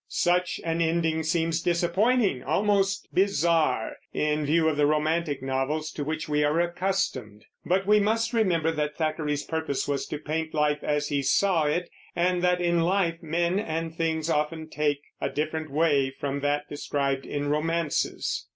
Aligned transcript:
Such 0.07 0.59
an 0.63 0.81
ending 0.81 1.21
seems 1.21 1.61
disappointing, 1.61 2.41
almost 2.41 3.07
bizarre, 3.13 3.97
in 4.11 4.47
view 4.47 4.67
of 4.67 4.75
the 4.75 4.87
romantic 4.87 5.43
novels 5.43 5.91
to 5.91 6.03
which 6.03 6.27
we 6.27 6.43
are 6.43 6.59
accustomed; 6.59 7.45
but 7.67 7.85
we 7.85 7.99
must 7.99 8.33
remember 8.33 8.71
that 8.71 8.97
Thackeray's 8.97 9.43
purpose 9.43 9.87
was 9.87 10.07
to 10.07 10.17
paint 10.17 10.55
life 10.55 10.79
as 10.83 11.09
he 11.09 11.21
saw 11.21 11.65
it, 11.65 11.87
and 12.15 12.41
that 12.41 12.59
in 12.59 12.81
life 12.81 13.21
men 13.21 13.59
and 13.59 13.95
things 13.95 14.27
often 14.27 14.69
take 14.71 15.01
a 15.21 15.29
different 15.29 15.69
way 15.69 16.09
from 16.09 16.39
that 16.39 16.67
described 16.67 17.27
in 17.27 17.49
romances. 17.49 18.47